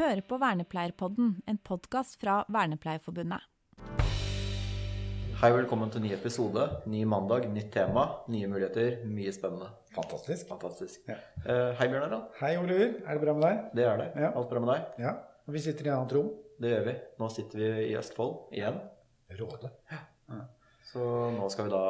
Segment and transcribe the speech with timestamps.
[0.00, 3.44] hører på Vernepleierpodden, en podkast fra Vernepleierforbundet.
[5.40, 6.62] Hei, velkommen til ny episode.
[6.88, 9.02] Ny mandag, nytt tema, nye muligheter.
[9.08, 9.68] Mye spennende.
[9.92, 10.48] Fantastisk.
[10.48, 11.02] Fantastisk.
[11.08, 11.18] Ja.
[11.44, 12.30] Uh, hei, Bjørn Harald.
[12.40, 12.94] Hei, Oliver.
[13.04, 13.60] Er det bra med deg?
[13.76, 14.06] Det er det.
[14.24, 14.30] Ja.
[14.40, 15.02] Alt bra med deg?
[15.04, 15.14] Ja.
[15.48, 16.30] Og vi sitter i et annet rom.
[16.60, 16.94] Det gjør vi.
[17.20, 18.80] Nå sitter vi i Østfold igjen.
[19.40, 19.72] Råde.
[20.90, 21.84] Så nå skal vi da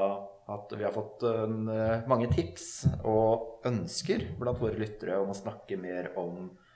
[0.50, 1.68] at Vi har fått en,
[2.10, 2.66] mange tips
[3.06, 6.69] og ønsker blant våre lyttere om å snakke mer om eh,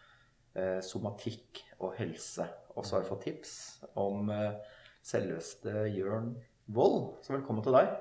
[0.84, 2.46] somatikk og helse.
[2.74, 3.54] Og så har vi fått tips
[4.00, 4.56] om eh,
[5.04, 6.32] selveste Jørn
[6.74, 7.14] Vold.
[7.22, 7.92] Så velkommen til deg.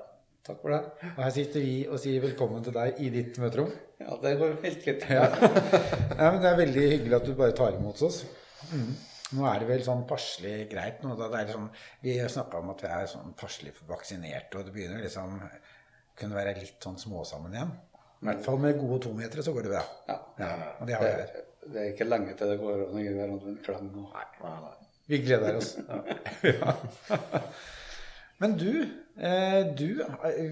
[0.44, 0.80] Takk for det.
[1.14, 3.70] Og her sitter vi og sier velkommen til deg i ditt møterom.
[4.02, 5.06] Ja, det går helt fint.
[5.08, 5.28] Ja.
[5.30, 8.24] ja, men Det er veldig hyggelig at du bare tar imot oss.
[8.72, 8.90] Mm.
[9.34, 11.14] Nå er det vel sånn passelig greit nå.
[11.16, 11.70] Da det er sånn,
[12.04, 15.38] vi snakka om at vi er sånn passelig vaksinerte, og det begynner liksom
[16.18, 17.72] kunne være litt sånn småsammen igjen.
[18.24, 19.82] I hvert fall med gode tometere så går det bra.
[20.08, 20.18] Ja.
[20.40, 21.34] Ja, og det har vi her.
[21.64, 24.04] Det, det er ikke lenge til det går an å gi hverandre en klem nå.
[25.08, 25.76] Vi gleder oss.
[26.44, 26.74] Ja.
[28.42, 28.70] Men du,
[29.16, 30.00] eh, du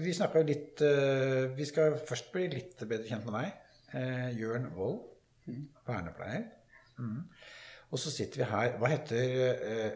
[0.05, 3.57] Vi snakka jo litt eh, Vi skal først bli litt bedre kjent med deg.
[3.99, 5.01] Eh, Jørn Wold,
[5.85, 6.45] vernepleier.
[6.97, 7.19] Mm.
[7.91, 9.91] Og så sitter vi her Hva heter eh,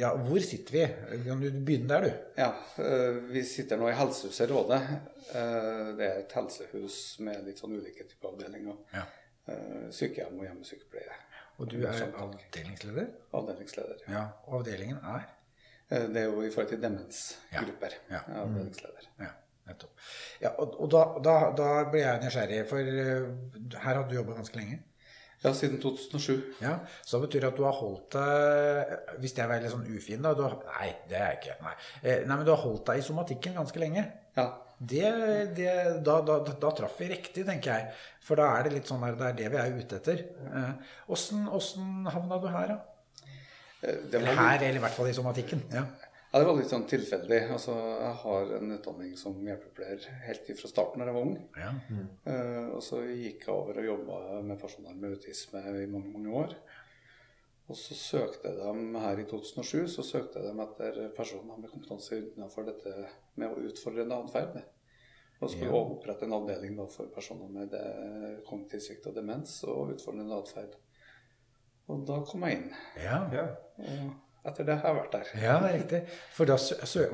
[0.00, 0.82] Ja, hvor sitter vi?
[1.28, 2.26] Kan du begynne der, du?
[2.42, 2.50] Ja,
[2.82, 4.80] eh, Vi sitter nå i Helsehuset Råde.
[5.30, 8.76] Eh, Det er et helsehus med litt sånn ulike typer avdelinger.
[8.96, 9.06] Ja.
[9.48, 11.16] Eh, Sykehjem og hjemmesykepleie.
[11.60, 13.06] Og du er avdelingsleder?
[13.36, 14.04] Avdelingsleder.
[14.08, 14.26] Ja.
[14.46, 15.26] Og avdelingen er?
[15.90, 17.96] Eh, Det er jo i forhold til demensgrupper.
[18.10, 18.20] Ja.
[18.28, 19.08] Jeg er Avdelingsleder.
[19.20, 19.30] Ja,
[19.66, 19.90] nettopp.
[20.40, 24.38] Ja, og og da, da, da ble jeg nysgjerrig, for eh, her hadde du jobba
[24.38, 24.82] ganske lenge.
[25.42, 26.42] Ja, siden 2007.
[26.60, 30.20] Ja, Så det betyr at du har holdt deg Hvis jeg var litt sånn ufin,
[30.22, 31.54] da du har, Nei, det er jeg ikke.
[31.64, 31.72] Nei.
[32.02, 34.04] Eh, nei, men du har holdt deg i somatikken ganske lenge.
[34.36, 34.44] Ja.
[34.80, 35.08] Det,
[35.56, 37.96] det, da, da, da, traff vi riktig, tenker jeg.
[38.24, 40.22] For da er det litt sånn der, det er det vi er ute etter.
[40.48, 42.78] Eh, Åssen eh, havna du her, da?
[43.84, 45.66] Eh, var, her, eller i hvert fall i somatikken.
[45.74, 45.84] Ja.
[46.06, 47.42] ja, det var litt sånn tilfeldig.
[47.58, 51.36] Altså, jeg har en utdanning som hjelpepleier helt fra starten da jeg var ung.
[51.60, 51.74] Ja.
[52.32, 56.38] Eh, og så gikk jeg over og jobba med personer med autisme i mange mange
[56.46, 56.56] år.
[57.70, 62.66] Og så søkte de her i 2007 så søkte de etter personer med kompetanse innenfor
[62.66, 62.94] dette
[63.38, 64.56] med å utfordrende atferd.
[65.40, 65.78] Og skulle Ja.
[65.78, 67.70] opprette en avdeling da, for personer med
[68.48, 70.74] kognitiv svikt og demens og utfordrende atferd.
[71.88, 72.74] Og da kom jeg inn.
[73.02, 73.22] Ja.
[73.32, 73.46] Ja.
[73.78, 75.30] Og etter det har jeg vært der.
[75.42, 76.02] ja, det er riktig.
[76.36, 76.56] For da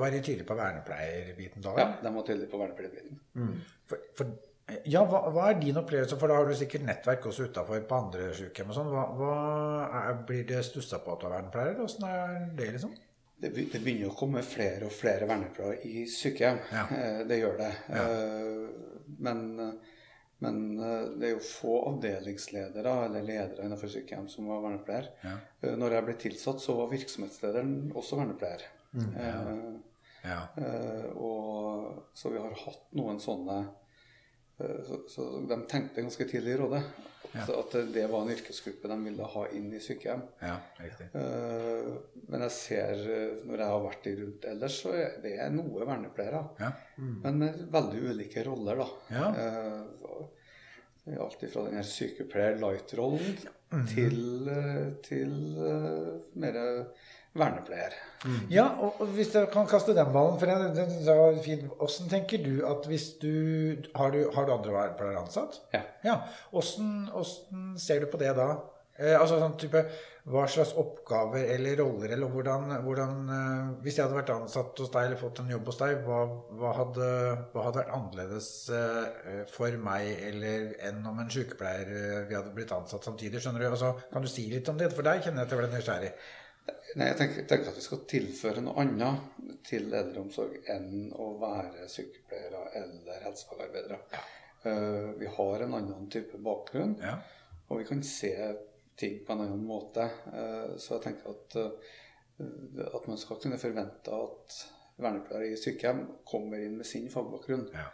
[0.01, 1.77] var de tidlig på vernepleierbiten da?
[1.79, 3.21] Ja, de var tidlig på vernepleierbiten.
[3.87, 4.33] For, for,
[4.91, 6.17] ja, hva, hva er din opplevelse?
[6.19, 8.89] For da har du sikkert nettverk også utafor på andre sykehjem og sånn.
[8.91, 9.35] Hva, hva
[10.03, 11.83] er, blir det stussa på at du er vernepleier?
[11.85, 12.95] Åssen er det, liksom?
[13.39, 16.59] Det begynner å komme flere og flere vernepleiere i sykehjem.
[16.73, 16.87] Ja.
[16.97, 17.73] Eh, Det gjør det.
[17.93, 18.07] Ja.
[18.09, 19.43] Eh, Men,
[20.43, 25.07] men eh, det er jo få avdelingsledere eller ledere innenfor sykehjem som var vernepleier.
[25.23, 25.37] Ja.
[25.79, 28.67] Når jeg ble tilsatt, så var virksomhetslederen også vernepleier.
[28.97, 29.83] Mm,
[30.27, 30.41] Ja.
[31.15, 33.61] Og, så vi har hatt noen sånne
[34.57, 36.83] så, så de tenkte ganske tidlig i rådet
[37.37, 40.23] at, at det var en yrkesgruppe de ville ha inn i sykehjem.
[40.41, 40.55] ja.
[41.13, 41.91] Eh,
[42.31, 45.53] Men jeg ser, eh, når jeg har vært i rundt ellers, så er det er
[45.53, 46.41] noe vernepleiere.
[46.63, 46.71] Ja.
[46.97, 48.89] Men med veldig ulike roller, da.
[49.13, 49.29] Ja.
[49.43, 50.25] Eh,
[51.13, 53.37] er Alt fra den her sykepleier light-rollen
[53.93, 56.57] til, eh, til eh, mer
[57.39, 57.97] vernepleier.
[58.51, 61.67] Ja, og, hvis jeg kan kaste den ballen for den, den, den var fin.
[61.79, 65.61] Hvordan tenker du at hvis du Har du, har du andre vernepleiere ansatt?
[65.75, 65.85] Ja.
[66.05, 66.17] Ja.
[66.51, 68.55] Hvordan, hvordan ser du på det da?
[68.97, 69.83] Eh, altså sånn type
[70.27, 74.93] Hva slags oppgaver eller roller eller hvordan, hvordan eh, Hvis jeg hadde vært ansatt hos
[74.95, 76.23] deg eller fått en jobb hos deg, hva,
[76.57, 77.11] hva, hadde,
[77.53, 82.55] hva hadde vært annerledes eh, for meg eller enn om en sykepleier eh, vi hadde
[82.57, 83.43] blitt ansatt samtidig?
[83.45, 83.69] Skjønner du?
[83.75, 84.91] Altså, kan du si litt om det?
[84.97, 86.13] For deg kjenner jeg at jeg ble nysgjerrig.
[86.97, 91.89] Nei, jeg tenker, tenker at vi skal tilføre noe annet til eldreomsorg enn å være
[91.93, 93.99] sykepleiere eller helsefagarbeidere.
[94.67, 96.97] Eh, vi har en annen type bakgrunn.
[97.03, 97.19] Ja.
[97.69, 98.33] Og vi kan se
[98.97, 100.09] ting på en annen måte.
[100.33, 104.57] Uh, Så jeg tenker at, uh, at man skal kunne forvente at
[104.97, 107.69] vernepleiere i sykehjem kommer inn med sin fagbakgrunn.
[107.75, 107.91] Ja.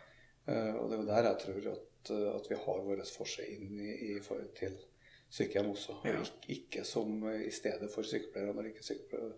[0.46, 3.92] Og det er jo der jeg tror at, at vi har vår forse inn i,
[4.10, 4.74] i forhold til
[5.32, 5.98] sykehjem også.
[6.04, 6.18] Ja.
[6.20, 8.54] ikke, ikke som i stedet for sykepleiere.
[8.56, 9.32] Når ikke sykepleiere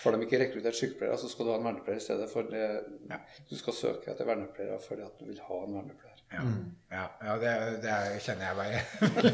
[0.00, 2.28] Får de ikke rekruttert sykepleiere, så skal du ha en vernepleier i stedet.
[2.32, 2.68] For det,
[3.50, 6.16] du skal søke etter vernepleiere fordi at du vil ha en vernepleier.
[6.30, 6.44] Ja,
[6.94, 7.52] ja, ja det,
[7.82, 8.80] det er, kjenner jeg bare.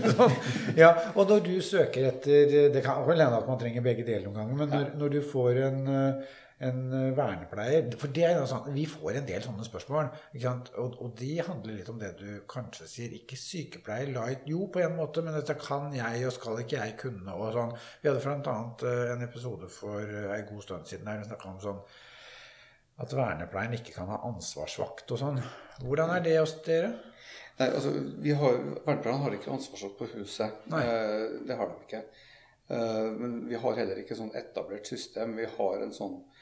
[0.83, 4.25] ja, og når du søker etter Det kan vel hende at man trenger begge deler
[4.27, 8.39] noen ganger, men når, når du får en, eh, en eh, vernepleier For det er
[8.39, 10.09] jo sånn, vi får en del sånne spørsmål.
[10.33, 10.71] Ikke sant?
[10.81, 13.17] Og, og de handler litt om det du kanskje sier.
[13.19, 16.97] Ikke sykepleier light, jo på en måte, men dette kan jeg, og skal ikke jeg
[17.03, 17.75] kunne, og sånn.
[18.03, 18.59] Vi hadde bl.a.
[19.15, 21.83] en episode for ei god stund siden der vi snakka om sånn
[22.97, 25.43] at vernepleieren ikke kan ha ansvarsvakt og sånn.
[25.83, 26.95] Hvordan er det hos dere?
[27.59, 27.93] Nei, altså,
[28.25, 28.57] vi har,
[28.87, 30.65] Vernepleierne har ikke ansvarsvakt på huset.
[30.77, 32.01] Eh, det har de ikke.
[32.73, 35.37] Eh, men vi har heller ikke sånn etablert system.
[35.37, 36.36] Vi har en sånn eh,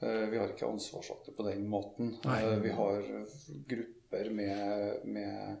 [0.00, 2.14] Vi har ikke ansvarsvakter på den måten.
[2.24, 2.40] Nei.
[2.44, 3.02] Eh, vi har
[3.70, 5.56] grupper med, med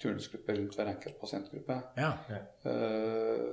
[0.00, 1.74] turnusgrupper rundt hver enkelt pasientgruppe.
[2.00, 2.12] Ja.
[2.30, 2.38] ja.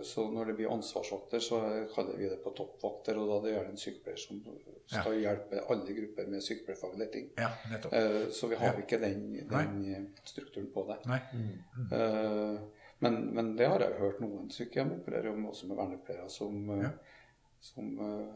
[0.03, 1.59] Så når det blir ansvarsvakter, så
[1.95, 3.17] kaller vi det på toppvakter.
[3.19, 4.39] Og da det er det en sykepleier som
[4.87, 7.27] skal hjelpe alle grupper med sykepleierfaglige ting.
[7.37, 7.49] ja.
[7.91, 8.79] Eh, Så vi har Ja.
[8.85, 11.01] ikke den, den strukturen på det.
[11.05, 11.19] Nei.
[11.91, 12.59] Eh,
[12.99, 16.83] Men, men det har jeg hørt noen sykehjem operere om, også med vernepleiere, som, eh,
[16.83, 16.89] Ja.
[17.61, 18.33] som eh,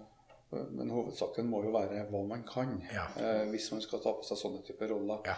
[0.51, 3.05] Men hovedsaken må jo være hva man kan, Ja.
[3.17, 5.21] eh, hvis man skal ta på seg sånne typer roller.
[5.25, 5.35] Ja.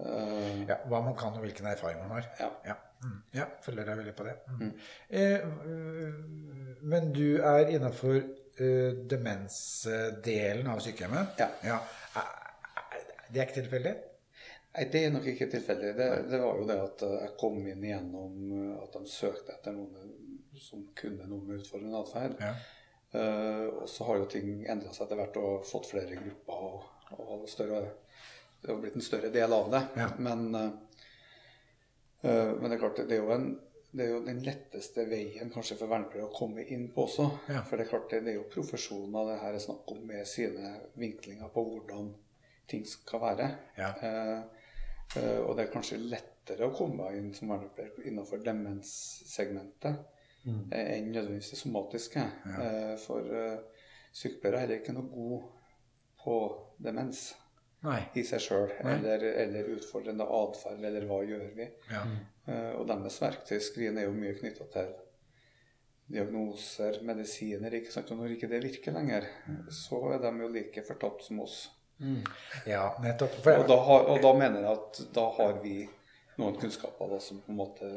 [0.00, 2.26] Eh, Ja, hva man kan og hvilken erfaring man har.
[2.40, 2.48] Ja.
[2.66, 2.74] Ja,
[3.04, 3.22] mm.
[3.34, 4.34] ja følger deg veldig på det.
[4.60, 4.72] Mm.
[5.10, 6.14] Eh, øh,
[6.82, 8.16] men du er innafor
[8.60, 11.38] uh, demensdelen av sykehjemmet?
[11.38, 11.48] Ja.
[11.64, 11.72] Er-
[12.16, 12.32] er-
[13.32, 13.94] Det er ikke tilfeldig?
[14.76, 15.94] Nei, det er nok ikke tilfeldig.
[15.96, 19.52] Det, det var jo det at eh, jeg kom inn gjennom eh, at de søkte
[19.56, 20.12] etter noen
[20.56, 22.36] som kunne noe med utfordrende atferd.
[22.40, 22.52] Ja.
[23.12, 27.20] Eh, og så har jo ting endra seg etter hvert og fått flere grupper og,
[27.22, 27.84] og større,
[28.62, 29.82] det har blitt en større del av det.
[30.00, 30.08] Ja.
[30.18, 31.06] Men, eh,
[32.22, 33.48] eh, men det er klart, det er jo en
[33.96, 37.30] det er jo den letteste veien kanskje for vernepleiere å komme inn på også.
[37.48, 37.62] Ja.
[37.64, 40.28] For det er klart, det, det er jo profesjoner det her er snakk om med
[40.28, 42.10] sine vinklinger på hvordan
[42.68, 43.46] ting skal være.
[43.78, 43.94] Ja.
[44.04, 44.66] Eh,
[45.16, 50.04] eh, og det er kanskje lettere å komme inn som vernepleier innenfor demenssegmentet
[50.46, 52.26] eh, enn nødvendigvis det somatiske.
[52.46, 52.96] Ja.
[53.02, 53.58] for eh,
[54.16, 55.50] sykepleiere er heller ikke noe god
[56.22, 56.36] på
[56.82, 57.28] demens
[57.86, 58.00] Nei.
[58.18, 61.66] i seg sjøl, eller, eller utfordrende atferd, eller hva gjør vi?
[61.92, 62.02] Ja.
[62.46, 64.94] Eh, og deres verktøyskrin er jo mye knytta til
[66.06, 67.74] diagnoser, medisiner.
[67.74, 68.10] ikke sant?
[68.14, 69.26] Og når ikke det virker lenger,
[69.74, 71.64] så er de jo like fortapt som oss.
[72.68, 73.38] ja, nettopp.
[73.42, 75.76] For, Og da, har, og da mener jeg at da har vi
[76.36, 77.90] noen kunnskaper da, som på en måte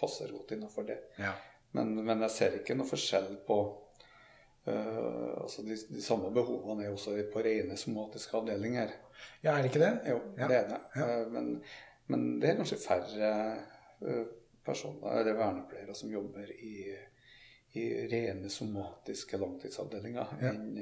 [0.00, 0.98] passer godt innenfor det.
[1.18, 1.32] ja.
[1.76, 3.56] Men, men jeg ser ikke noe forskjell på
[4.68, 8.94] uh, altså de, de samme behovene er også på rene somatiske avdelinger.
[9.42, 9.92] ja, er det ikke det?
[10.10, 10.48] Jo, Ja.
[10.48, 10.80] det er det.
[11.02, 11.50] Eh, Men,
[12.08, 13.32] men det er kanskje færre
[14.06, 14.24] uh,
[14.64, 16.94] personer, eller vernepleiere, som jobber i,
[17.74, 20.52] i rene somatiske langtidsavdelinger Ja.
[20.54, 20.72] enn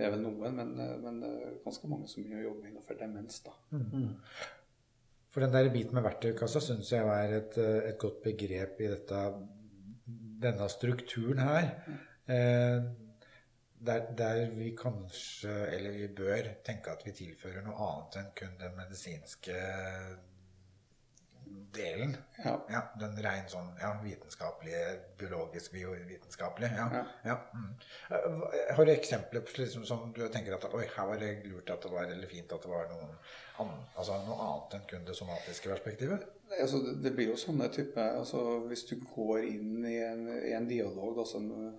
[0.00, 0.70] Det er vel noen, men,
[1.02, 1.16] men
[1.64, 3.42] ganske mange som jobber innenfor demens.
[3.44, 3.52] da.
[5.30, 8.88] For den der biten med verktøykassa syns jeg er et, eh, et godt begrep i
[8.90, 9.20] dette,
[10.42, 11.68] denne strukturen her.
[12.26, 12.80] Eh,
[13.86, 18.58] der, der vi kanskje, eller vi bør, tenke at vi tilfører noe annet enn kun
[18.60, 19.56] den medisinske
[21.74, 22.16] delen.
[22.44, 22.54] Ja.
[22.70, 26.72] Ja, Den rein sånn ja, vitenskapelige, biologisk, biovitenskapelige.
[26.76, 26.88] Ja.
[26.94, 27.04] Ja.
[27.24, 27.36] ja.
[27.54, 27.74] Mm.
[28.10, 31.70] Eh, Har du eksempler på liksom, som du tenker at oi, her var det lurt
[31.70, 33.14] at det var, eller fint at det var noen
[33.60, 36.26] annen, altså, noe annet enn kun det somatiske perspektivet?
[36.58, 40.54] Altså, det, det blir jo sånne type altså, Hvis du går inn i en, i
[40.56, 41.76] en dialog, altså en,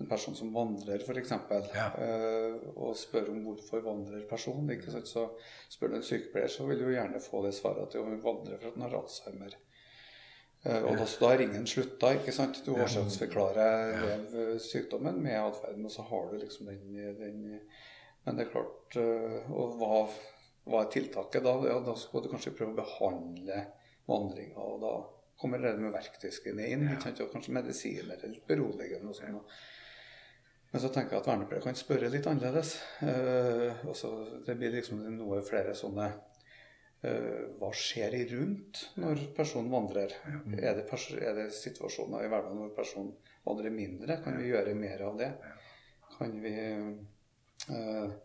[0.00, 1.32] en person som vandrer f.eks.,
[1.74, 1.88] Ja.
[1.96, 5.08] Uh, og spør om hvorfor vandrer personen, ikke sant?
[5.08, 5.26] så
[5.70, 8.70] spør du en sykepleier, så vil du gjerne få det svaret at hun vandrer for
[8.70, 9.56] at hun har Alzheimer.
[10.64, 12.62] Uh, og så da har ringen slutta, ikke sant?
[12.64, 14.18] Du årsaksforklarer ja.
[14.60, 17.46] sykdommen med atferden, og så har du liksom den, den
[18.26, 20.02] Men det er klart uh, Og hva,
[20.68, 21.54] hva er tiltaket da?
[21.64, 23.64] Ja, da skal du kanskje prøve å behandle
[24.10, 24.94] vandringa, og da
[25.40, 26.88] kommer det med verktøyskrinet inn.
[26.90, 27.22] ikke sant?
[27.24, 29.40] Og kanskje medisiner eller beroligende og sånn.
[30.70, 32.76] Men så tenker jeg at vernepleiere kan spørre litt annerledes.
[33.02, 34.10] Eh, altså,
[34.46, 40.14] det blir liksom noe flere sånne eh, Hva skjer i rundt når personen vandrer?
[40.54, 44.20] Er, det pers er det situasjoner i hverdagen hvor personen vandrer mindre?
[44.22, 45.32] Kan vi gjøre mer av det?
[46.14, 48.18] Kan vi eh,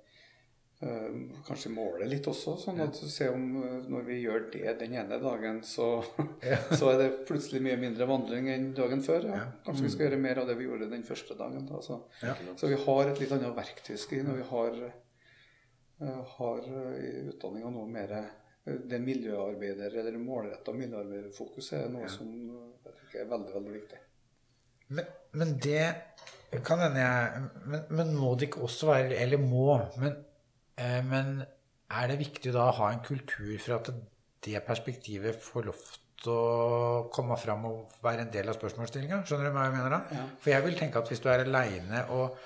[1.48, 5.20] kanskje måle litt også, sånn at se om eh, når vi gjør det den ene
[5.22, 6.03] dagen, så,
[6.79, 9.29] så er det plutselig mye mindre vandring enn dagen før.
[9.32, 9.44] Ja.
[9.65, 11.67] Kanskje vi skal gjøre mer av det vi gjorde den første dagen.
[11.70, 12.01] Da, så.
[12.22, 12.36] Ja.
[12.60, 14.82] så vi har et litt annet verktøyskri når vi har,
[16.01, 18.34] eh, har eh, i utdanninga noe mer eh,
[18.65, 24.03] det miljøarbeider, eller målretta miljøarbeiderfokuset er noe som eh, er veldig, veldig viktig.
[24.96, 25.86] Men, men det
[26.65, 30.35] kan hende jeg men, men må det ikke også være Eller må, men, eh,
[30.77, 31.46] men
[31.96, 33.91] er det viktig da å ha en kultur for at
[34.46, 35.86] det perspektivet får lov
[36.24, 39.22] til å komme fram og være en del av spørsmålsstillinga?
[39.27, 40.01] Skjønner du hva jeg mener da?
[40.17, 40.27] Ja.
[40.41, 42.38] For jeg vil tenke at hvis du er aleine og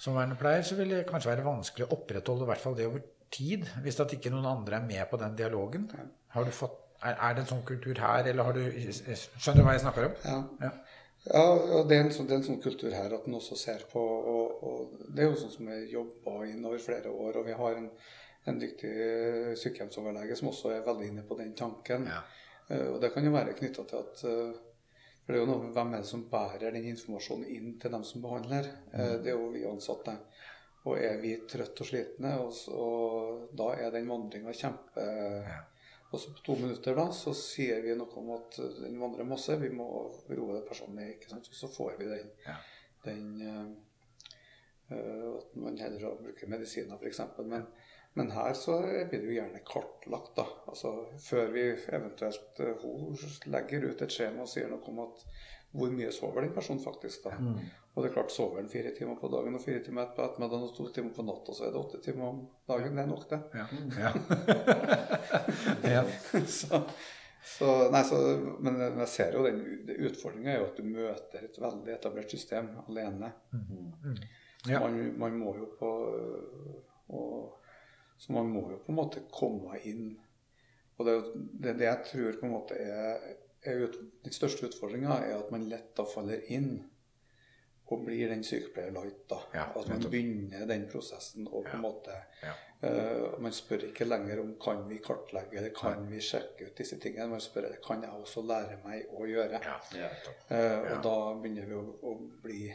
[0.00, 3.02] som vernepleier, så vil det kanskje være vanskelig å opprettholde i hvert fall det over
[3.30, 5.84] tid, hvis at ikke noen andre er med på den dialogen.
[6.34, 9.66] Har du fått, er, er det en sånn kultur her, eller har du Skjønner du
[9.66, 10.16] hva jeg snakker om?
[10.24, 10.38] Ja.
[10.64, 10.72] Ja.
[11.24, 13.58] Ja, og det er, en sånn, det er en sånn kultur her at en også
[13.58, 17.36] ser på og, og Det er jo sånn som vi jobba inn over flere år,
[17.36, 17.90] og vi har en,
[18.48, 18.92] en dyktig
[19.60, 22.08] sykehjemsoverlege som også er veldig inne på den tanken.
[22.08, 22.22] Ja.
[22.70, 24.54] Uh, og det kan jo være knytta til at uh,
[25.20, 27.92] For det er jo noe med hvem er det som bærer den informasjonen inn til
[27.92, 28.70] dem som behandler.
[28.90, 30.14] Eh, det er jo vi ansatte.
[30.88, 35.04] Og er vi trøtte og slitne, og, så, og da er den vandringa kjempe
[36.10, 39.54] Og så på to minutter da, så sier vi noe om at den vandrer masse,
[39.60, 39.86] vi må
[40.30, 41.46] roe det personlig, ikke sant?
[41.54, 42.56] Så får vi den, Ja.
[43.04, 43.68] den eh,
[44.90, 47.20] eh, At man heller bruker medisiner, f.eks.
[47.46, 47.68] Men,
[48.18, 50.48] men her så blir det jo gjerne kartlagt, da.
[50.66, 50.96] Altså
[51.28, 53.14] før vi eventuelt eh, Hun
[53.54, 55.22] legger ut et skjema og sier noe om at
[55.72, 57.36] hvor mye sover den personen faktisk, da.
[57.94, 60.66] Og det er klart, sover den fire timer på dagen og fire timer på ettermiddagen
[60.68, 62.96] og to timer på natta, så er det åtte timer om dagen.
[62.96, 63.40] Det er nok, det.
[63.54, 64.12] Ja.
[65.90, 66.04] ja.
[66.46, 66.82] så,
[67.58, 68.18] så, nei, så,
[68.62, 69.60] men jeg ser jo den
[70.10, 73.32] utfordringa er jo at du møter et veldig etablert system alene.
[74.60, 74.80] Så Ja.
[74.84, 75.90] man, man må jo på
[77.08, 77.56] og,
[78.20, 80.10] Så man må jo på en måte komme inn
[80.98, 83.22] Og det, er jo- det, det jeg tror på en måte er,
[83.64, 86.78] Den største utfordringa er at man lett da faller inn
[87.90, 89.24] og blir den sykepleier light.
[89.28, 89.40] da.
[89.52, 92.52] Ja, at man begynner den prosessen og på en måte Ja.
[92.82, 96.96] Uh, Man spør ikke lenger om kan vi kartlegge eller kan vi sjekke ut disse
[96.98, 97.26] tingene.
[97.28, 99.60] Man spør kan jeg også lære meg å gjøre.
[99.60, 99.74] Ja.
[100.48, 102.70] Eh, og da begynner vi å, å bli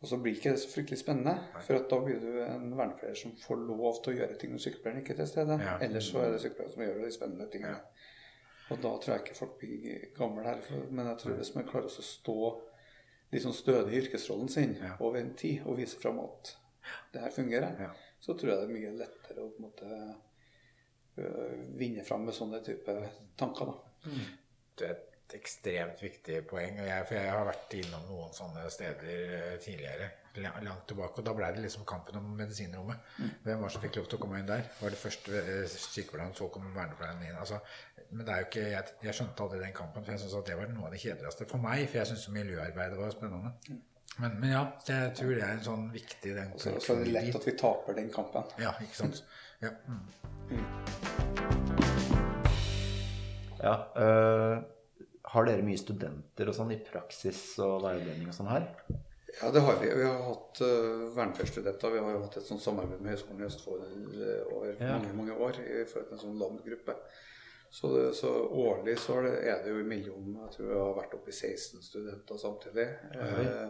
[0.00, 1.36] Og så blir ikke det så fryktelig spennende.
[1.66, 4.62] For at da blir du en vernepleier som får lov til å gjøre ting når
[4.62, 5.56] sykepleieren ikke er til stede.
[5.62, 5.72] Ja.
[5.82, 7.80] Ellers så er det sykepleieren som gjør de spennende tingene.
[8.70, 10.58] Og da tror jeg ikke folk blir gamle her.
[10.90, 12.34] Men jeg tror hvis man klarer å stå
[13.32, 14.94] liksom stødig i yrkesrollen sin Ja.
[15.00, 16.54] over en tid og vise fram at
[17.12, 17.90] det her fungerer, Ja.
[18.20, 20.16] så tror jeg det er mye lettere å på en måte
[21.18, 22.94] øh, vinne fram med sånne type
[23.38, 23.72] tanker.
[23.72, 24.10] da.
[24.78, 26.78] Det er et ekstremt viktig poeng.
[26.80, 30.10] Og jeg, for jeg har vært innom noen sånne steder eh, tidligere,
[30.44, 31.20] langt tilbake.
[31.20, 33.04] Og da ble det liksom kampen om medisinrommet.
[33.44, 34.64] Hvem var det som fikk lov til å komme inn der?
[34.80, 37.36] Var det først eh, sykepleieren, så kom vernepleieren inn?
[37.40, 37.60] Altså,
[38.10, 40.48] men det er jo ikke, jeg, jeg skjønte aldri den kampen, for jeg syns at
[40.48, 41.84] det var noe av det kjedeligste for meg.
[41.88, 43.52] For jeg syns miljøarbeidet var spennende.
[44.18, 47.12] Men, men ja, jeg tror det er en sånn viktig den Så, så er det
[47.14, 48.48] lett at vi taper den kampen.
[48.58, 49.22] Ja, ikke sant.
[49.62, 49.74] Ja.
[49.86, 50.06] Mm.
[53.58, 54.56] Ja, øh,
[55.32, 58.68] har dere mye studenter og sånn i praksis og veiledning og sånn her?
[59.40, 59.88] Ja, det har vi.
[59.94, 61.90] Vi har hatt uh, vernepleierstudenter.
[61.94, 64.94] Vi har jo hatt et sånt samarbeid med Høgskolen i Østfold eh, over Ja.
[64.96, 66.94] mange mange år i forhold til en sånn landgruppe.
[67.70, 70.94] Så, det, så årlig så er det, er det jo imellom Jeg tror vi har
[70.96, 72.86] vært oppe i 16 studenter samtidig.
[73.20, 73.66] Eh,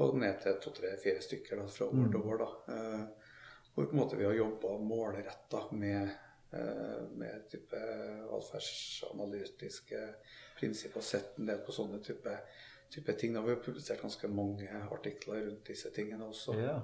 [0.00, 2.42] og ned til to-tre-fire stykker da, fra år til år.
[2.42, 2.50] da.
[2.74, 3.30] Eh,
[3.74, 6.10] hvor på en måte vi har jobba målretta med,
[6.52, 7.78] eh, med type
[8.38, 10.02] atferdsanalytiske
[10.58, 12.34] prinsipper og sett en del på sånne type,
[12.90, 13.34] type ting.
[13.34, 16.56] Da vi har publisert ganske mange artikler rundt disse tingene også.
[16.58, 16.78] Ja.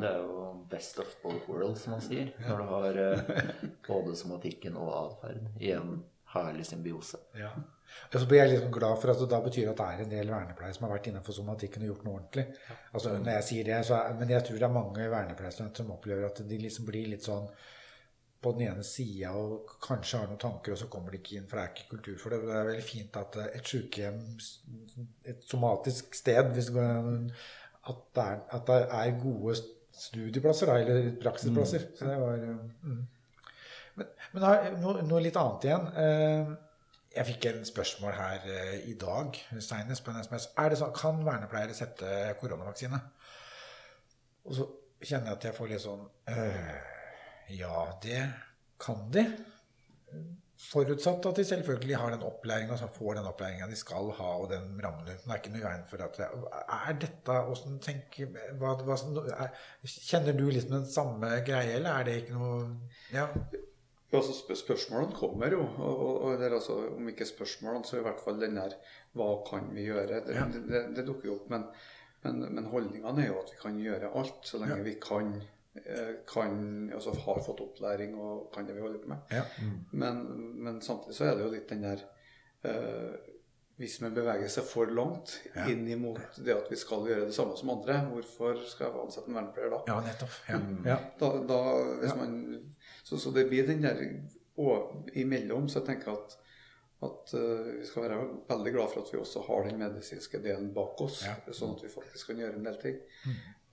[0.00, 2.34] Det er jo best of both worlds, som man sier.
[2.48, 3.32] Når du har øh,
[3.88, 7.22] både somatikken og atferd i en herlig symbiose.
[7.38, 7.54] Ja.
[8.12, 10.10] Og så blir jeg liksom glad for at det da betyr at det er en
[10.10, 12.44] del vernepleiere som har vært innenfor somatikken og gjort noe ordentlig.
[12.92, 15.94] Altså når jeg sier det, så er, Men jeg tror det er mange vernepleierstudenter som
[15.94, 17.46] opplever at de liksom blir litt sånn
[18.46, 21.46] på den ene sida og kanskje har noen tanker, og så kommer de ikke inn,
[21.50, 22.42] for det er ikke kultur for det.
[22.46, 24.20] Det er veldig fint at eh, et sykehjem,
[25.32, 27.10] et somatisk sted, hvis går
[27.86, 29.56] at det er, at det er gode
[29.96, 31.90] studieplasser, eller praksisplasser.
[31.98, 33.02] Så det var eh, mm.
[33.96, 35.86] Men, men har, noe, noe litt annet igjen.
[36.04, 36.54] Eh,
[37.16, 38.42] jeg fikk en spørsmål her
[38.84, 40.50] i dag senest på en SMS.
[40.60, 42.10] Er det sånn, kan vernepleiere sette
[42.42, 42.98] koronavaksine?
[44.44, 44.66] Og så
[45.00, 46.76] kjenner jeg at jeg får litt sånn øh,
[47.54, 48.22] Ja, det
[48.82, 49.26] kan de.
[50.56, 54.48] Forutsatt at de selvfølgelig har den opplæringa, altså får den opplæringa de skal ha, og
[54.50, 55.24] den rammen rundt.
[55.24, 56.28] Det er ikke noe veien for at det,
[56.78, 57.36] Er dette
[57.84, 58.96] tenker hva, hva,
[59.36, 59.52] er,
[59.84, 62.60] Kjenner du liksom den samme greie, eller er det ikke noe
[63.12, 63.28] Ja.
[64.16, 65.60] Altså Spørsmålene kommer jo.
[65.60, 68.78] Og, og, og altså, om ikke spørsmålene, så i hvert fall den der
[69.18, 70.22] Hva kan vi gjøre?
[70.24, 70.46] Det, Ja.
[70.54, 71.50] det, det, dukker jo opp.
[71.50, 71.66] Men,
[72.24, 74.88] men, men holdningene er jo at vi kan gjøre alt så lenge Ja.
[74.88, 75.34] vi kan,
[76.28, 79.32] kan altså har fått opplæring og kan det vi holder på med.
[79.34, 79.42] Ja.
[79.92, 80.20] Men,
[80.64, 82.04] men samtidig så er det jo litt den der
[82.66, 83.16] eh,
[83.76, 85.66] Hvis man beveger seg for langt Ja.
[85.68, 89.28] inn imot det at vi skal gjøre det samme som andre, hvorfor skal jeg ansette
[89.28, 89.82] en vernepleier da?
[89.90, 90.38] ja, nettopp.
[90.48, 90.60] Ja.
[90.86, 90.96] ja.
[91.20, 91.60] Da, da,
[92.16, 92.38] man,
[93.04, 94.00] så, så det blir den der
[94.56, 95.68] og imellom.
[95.68, 96.38] Så jeg tenker at,
[97.04, 100.72] at uh, vi skal være veldig glad for at vi også har den medisinske delen
[100.72, 101.20] bak oss.
[101.52, 102.96] Sånn at vi faktisk kan gjøre en del ting.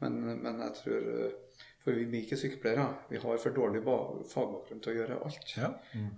[0.03, 1.36] Men, men jeg tror eh,
[1.83, 2.85] For vi er ikke sykepleiere.
[3.09, 5.55] Vi har for dårlig fagbakgrunn til å gjøre alt.
[5.59, 5.69] Ja.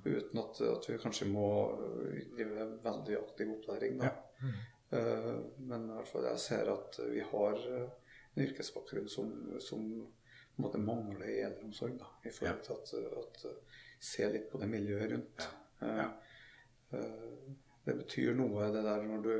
[0.05, 3.97] Uten at, at vi kanskje må øh, drive veldig aktiv opplæring.
[4.03, 4.11] Da.
[4.93, 5.31] Eh,
[5.65, 9.81] men i hvert fall jeg ser at vi har eh, en yrkesbakgrunn som, som
[10.61, 11.97] måte mangler i eldreomsorg.
[11.99, 15.47] Da, I forhold til at, at eh, se litt på det miljøet rundt.
[15.81, 16.05] Eh,
[16.99, 17.53] eh,
[17.85, 19.33] det betyr noe, det der når du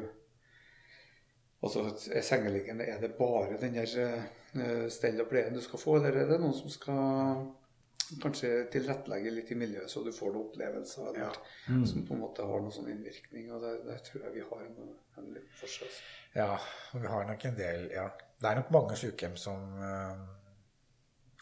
[1.64, 5.96] Altså, er sengeliggende, er det bare den der eh, stell og pleien du skal få,
[5.98, 7.46] eller er det noen som skal
[8.22, 11.40] kanskje tilrettelegge litt i miljøet, så du får noen opplevelser eller,
[11.90, 13.50] som på en måte har noen sånn innvirkning?
[13.56, 15.90] og Der, der tror jeg vi har en, en liten forskjell.
[15.90, 16.14] altså.
[16.36, 16.52] Ja,
[16.94, 18.10] og vi har nok en del Ja.
[18.36, 20.26] Det er nok mange sykehjem som uh,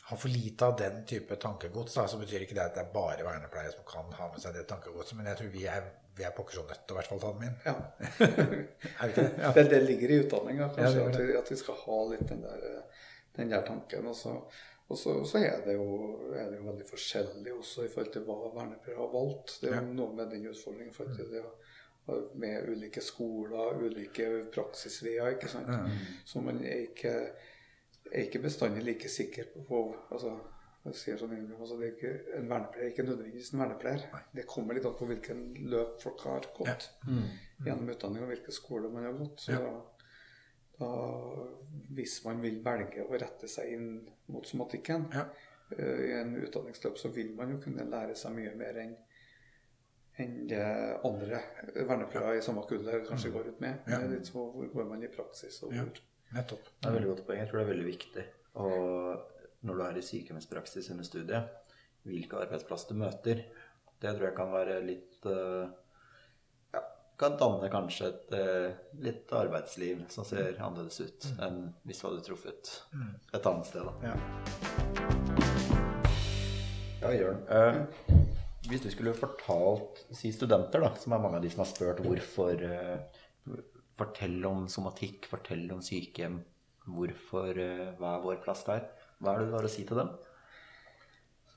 [0.07, 1.95] har for lite av den type tankegods.
[1.97, 2.05] Da.
[2.07, 4.67] Så betyr ikke det at det er bare vernepleiere som kan ha med seg det
[4.69, 7.21] tankegodset, men jeg tror vi er, vi er pokker så nødt til i hvert fall
[7.23, 7.55] ta dem inn.
[7.65, 7.75] Ja.
[9.03, 9.25] Er det?
[9.39, 9.51] Ja.
[9.55, 12.27] Det, det ligger i utdanninga, Ja, kanskje, det at, vi, at vi skal ha litt
[12.29, 14.07] den der, eh, den der tanken.
[14.11, 14.35] Og så,
[14.87, 15.87] og så, så er, det jo,
[16.37, 19.57] er det jo veldig forskjellig også i forhold til hva vernepleiere har valgt.
[19.61, 21.45] Det er jo noe med den utfordringen i forhold til det
[22.35, 25.37] med ulike skoler, ulike praksisveier.
[25.37, 25.69] ikke sant?
[26.25, 27.13] Så man er ikke,
[28.11, 30.35] er ikke bestandig like sikker på, på altså,
[30.83, 34.01] jeg sier sånn altså det er ikke, En vernepleier er ikke nødvendigvis en vernepleier.
[34.35, 36.89] Det kommer litt an på hvilken løp folk har gått
[37.63, 39.45] gjennom utdanning, og hvilke skoler man har gått.
[39.45, 39.71] Så da,
[40.81, 40.89] da,
[41.95, 43.89] hvis man vil velge å rette seg inn
[44.33, 45.23] mot somatikken Ja.
[45.79, 48.95] uh, i en utdanningsløp, så vil man jo kunne lære seg mye mer enn
[50.21, 50.61] enn det
[51.07, 51.39] andre
[51.73, 53.79] vernepleiere i samme kull kanskje går ut med.
[53.87, 53.97] Ja.
[53.97, 55.87] Det er litt så hvor går man i praksis, og Ja.
[55.87, 56.67] hvor Nettopp.
[56.81, 57.39] Det er veldig godt poeng.
[57.39, 58.23] Jeg tror det er veldig viktig.
[58.61, 59.32] Og
[59.63, 63.45] når du er i sykehjemspraksis under studiet, hvilke arbeidsplass du møter,
[64.03, 65.69] det tror jeg kan være litt eh,
[66.75, 66.81] ja,
[67.19, 68.73] Kan danne kanskje et eh,
[69.05, 72.73] litt arbeidsliv som ser annerledes ut enn hvis du hadde truffet
[73.31, 73.87] et annet sted.
[73.87, 73.93] Da.
[74.11, 74.15] Ja.
[77.03, 77.41] Ja, Jørn.
[77.51, 77.79] Eh,
[78.67, 82.03] hvis du skulle fortalt si studenter, da, som er mange av de som har spurt
[82.03, 82.97] hvorfor eh,
[83.93, 86.39] Fortell om somatikk, fortell om sykehjem.
[86.85, 88.87] Hvorfor, eh, Hva er vår plass der?
[89.19, 90.13] Hva er det du har å si til dem?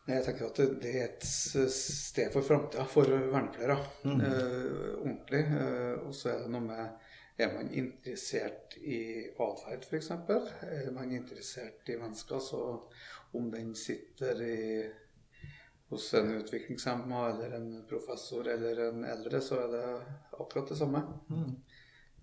[0.07, 3.77] Jeg tenker at det, er et sted for framtida for vernepleiere.
[4.07, 5.43] Eh, ordentlig.
[5.43, 10.07] Eh, og så er det noe med Er man interessert i atferd, f.eks.?
[10.65, 12.61] Er man interessert i mennesker, så
[13.37, 14.87] om den sitter i
[15.89, 19.85] hos en utviklingshemma eller en professor eller en eldre, så er det
[20.39, 21.03] akkurat det samme.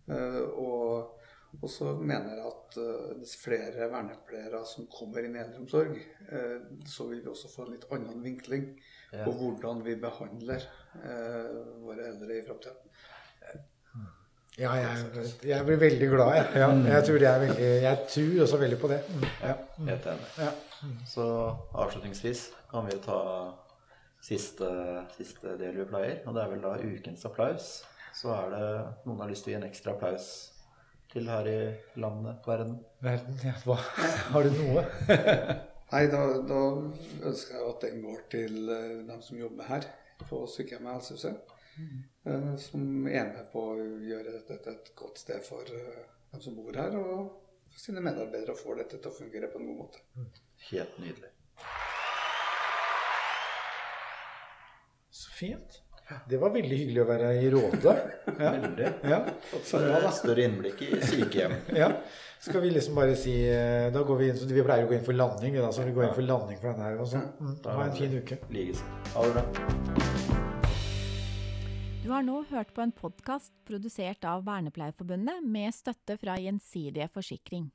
[0.07, 1.19] Eh, og,
[1.61, 5.93] og så mener jeg at eh, dess flere vernepleiere som kommer inn i eldreomsorg,
[6.29, 6.57] eh,
[6.89, 8.73] så vil vi også få en litt annen vinkling
[9.13, 9.27] Ja.
[9.27, 10.63] på hvordan vi behandler
[10.97, 12.73] eh, våre eldre i framtida.
[14.57, 16.47] Ja, jeg, jeg blir veldig glad, jeg.
[16.61, 18.99] Ja, jeg, tror det er veldig, jeg tror også veldig på det.
[19.09, 19.23] Mm.
[19.41, 19.53] Ja.
[19.91, 20.31] Helt enig.
[20.37, 20.49] Ja.
[21.09, 21.25] Så
[21.73, 23.19] avslutningsvis kan vi ta
[24.21, 24.69] siste,
[25.17, 27.71] siste del vi pleier, og det er vel da ukens applaus.
[28.13, 28.67] Så er det
[29.07, 30.31] noen har lyst til å gi en ekstra applaus
[31.13, 31.57] til her i
[32.01, 32.77] landet, verden.
[33.05, 33.53] Verden, ja.
[33.67, 33.75] Hva?
[34.33, 34.83] Har du noe?
[35.93, 36.61] Nei, da, da
[37.29, 39.85] ønsker jeg at den går til eh, dem som jobber her
[40.25, 41.53] på sykehjemmet Helsehuset.
[42.25, 46.01] eh, Som er med på å gjøre dette til et godt sted for eh,
[46.33, 47.29] dem som bor her, og
[47.69, 50.01] for sine medarbeidere får dette til å fungere på en god måte.
[50.71, 51.29] Helt nydelig.
[55.13, 55.82] Så fint.
[56.29, 57.95] Det var veldig hyggelig å være i Råde.
[58.33, 58.49] Ja.
[58.55, 58.87] Veldig.
[59.05, 59.17] Ja.
[59.77, 61.53] Er større innblikk i sykehjem.
[61.81, 61.91] ja.
[62.43, 64.97] Skal vi liksom bare si eh, Da går vi inn, så vi pleier å gå
[64.97, 65.59] inn for landing.
[65.61, 66.97] Da, så vi går inn for landing for denne her.
[67.03, 67.21] Og så.
[67.39, 67.53] Mm.
[67.67, 68.39] Ha en fin uke.
[68.51, 68.89] Likeså.
[69.13, 70.33] Ha det bra.
[72.03, 77.69] Du har nå hørt på en podkast produsert av Vernepleierforbundet med støtte fra Gjensidige forsikring.